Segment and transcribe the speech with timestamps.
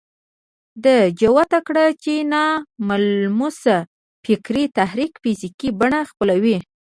[0.83, 3.57] ده جوته کړه چې ناملموس
[4.25, 6.57] فکري تحرک فزيکي بڼه خپلوي.